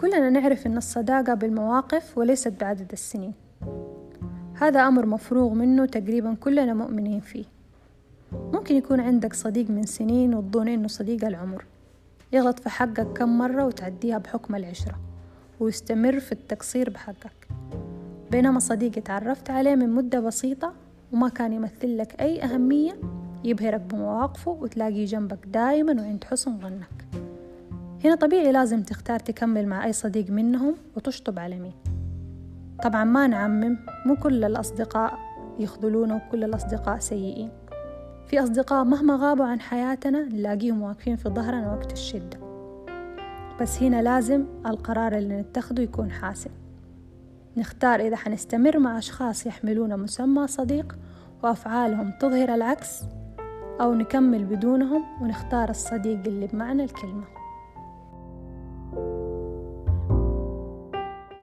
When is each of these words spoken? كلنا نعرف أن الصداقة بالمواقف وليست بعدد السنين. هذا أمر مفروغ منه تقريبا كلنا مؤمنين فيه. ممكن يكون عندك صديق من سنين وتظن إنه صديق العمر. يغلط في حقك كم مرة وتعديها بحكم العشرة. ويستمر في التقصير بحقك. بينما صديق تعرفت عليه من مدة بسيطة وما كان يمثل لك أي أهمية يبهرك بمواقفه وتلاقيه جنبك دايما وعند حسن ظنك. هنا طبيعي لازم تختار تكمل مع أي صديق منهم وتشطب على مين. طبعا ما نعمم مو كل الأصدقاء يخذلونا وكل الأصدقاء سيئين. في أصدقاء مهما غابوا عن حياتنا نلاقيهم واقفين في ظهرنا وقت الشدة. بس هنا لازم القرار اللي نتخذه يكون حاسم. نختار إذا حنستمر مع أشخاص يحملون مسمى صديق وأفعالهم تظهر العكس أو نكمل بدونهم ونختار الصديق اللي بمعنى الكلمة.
كلنا 0.00 0.30
نعرف 0.30 0.66
أن 0.66 0.76
الصداقة 0.76 1.34
بالمواقف 1.34 2.18
وليست 2.18 2.60
بعدد 2.60 2.92
السنين. 2.92 3.32
هذا 4.54 4.88
أمر 4.88 5.06
مفروغ 5.06 5.54
منه 5.54 5.86
تقريبا 5.86 6.34
كلنا 6.34 6.74
مؤمنين 6.74 7.20
فيه. 7.20 7.44
ممكن 8.32 8.74
يكون 8.74 9.00
عندك 9.00 9.34
صديق 9.34 9.70
من 9.70 9.86
سنين 9.86 10.34
وتظن 10.34 10.68
إنه 10.68 10.88
صديق 10.88 11.24
العمر. 11.24 11.64
يغلط 12.32 12.58
في 12.58 12.68
حقك 12.68 13.06
كم 13.12 13.38
مرة 13.38 13.66
وتعديها 13.66 14.18
بحكم 14.18 14.54
العشرة. 14.54 14.98
ويستمر 15.60 16.20
في 16.20 16.32
التقصير 16.32 16.90
بحقك. 16.90 17.48
بينما 18.30 18.58
صديق 18.58 18.92
تعرفت 18.92 19.50
عليه 19.50 19.74
من 19.74 19.90
مدة 19.90 20.20
بسيطة 20.20 20.72
وما 21.12 21.28
كان 21.28 21.52
يمثل 21.52 21.98
لك 21.98 22.20
أي 22.20 22.42
أهمية 22.42 22.96
يبهرك 23.44 23.80
بمواقفه 23.80 24.50
وتلاقيه 24.50 25.06
جنبك 25.06 25.46
دايما 25.46 26.02
وعند 26.02 26.24
حسن 26.24 26.58
ظنك. 26.58 27.29
هنا 28.04 28.14
طبيعي 28.14 28.52
لازم 28.52 28.82
تختار 28.82 29.18
تكمل 29.18 29.66
مع 29.66 29.84
أي 29.84 29.92
صديق 29.92 30.30
منهم 30.30 30.74
وتشطب 30.96 31.38
على 31.38 31.58
مين. 31.58 31.72
طبعا 32.82 33.04
ما 33.04 33.26
نعمم 33.26 33.78
مو 34.06 34.16
كل 34.16 34.44
الأصدقاء 34.44 35.18
يخذلونا 35.58 36.14
وكل 36.14 36.44
الأصدقاء 36.44 36.98
سيئين. 36.98 37.50
في 38.26 38.42
أصدقاء 38.42 38.84
مهما 38.84 39.16
غابوا 39.16 39.44
عن 39.44 39.60
حياتنا 39.60 40.22
نلاقيهم 40.22 40.82
واقفين 40.82 41.16
في 41.16 41.28
ظهرنا 41.28 41.72
وقت 41.72 41.92
الشدة. 41.92 42.38
بس 43.60 43.82
هنا 43.82 44.02
لازم 44.02 44.44
القرار 44.66 45.18
اللي 45.18 45.40
نتخذه 45.40 45.80
يكون 45.80 46.10
حاسم. 46.10 46.50
نختار 47.56 48.00
إذا 48.00 48.16
حنستمر 48.16 48.78
مع 48.78 48.98
أشخاص 48.98 49.46
يحملون 49.46 49.96
مسمى 50.00 50.46
صديق 50.46 50.98
وأفعالهم 51.42 52.12
تظهر 52.20 52.54
العكس 52.54 53.02
أو 53.80 53.94
نكمل 53.94 54.44
بدونهم 54.44 55.04
ونختار 55.22 55.70
الصديق 55.70 56.20
اللي 56.26 56.46
بمعنى 56.46 56.84
الكلمة. 56.84 57.39